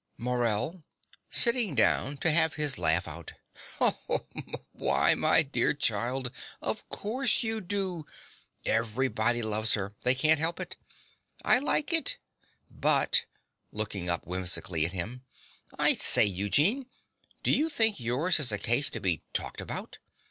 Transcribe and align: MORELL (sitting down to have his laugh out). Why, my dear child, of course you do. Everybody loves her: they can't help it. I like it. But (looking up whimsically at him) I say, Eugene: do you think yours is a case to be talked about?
MORELL 0.17 0.83
(sitting 1.29 1.75
down 1.75 2.17
to 2.17 2.31
have 2.31 2.55
his 2.55 2.79
laugh 2.79 3.07
out). 3.07 3.33
Why, 4.71 5.13
my 5.13 5.43
dear 5.43 5.75
child, 5.75 6.31
of 6.59 6.89
course 6.89 7.43
you 7.43 7.61
do. 7.61 8.07
Everybody 8.65 9.43
loves 9.43 9.75
her: 9.75 9.93
they 10.01 10.15
can't 10.15 10.39
help 10.39 10.59
it. 10.59 10.75
I 11.45 11.59
like 11.59 11.93
it. 11.93 12.17
But 12.67 13.25
(looking 13.71 14.09
up 14.09 14.25
whimsically 14.25 14.87
at 14.87 14.91
him) 14.91 15.23
I 15.77 15.93
say, 15.93 16.25
Eugene: 16.25 16.87
do 17.43 17.51
you 17.51 17.69
think 17.69 17.99
yours 17.99 18.39
is 18.39 18.51
a 18.51 18.57
case 18.57 18.89
to 18.89 18.99
be 18.99 19.21
talked 19.33 19.61
about? 19.61 19.99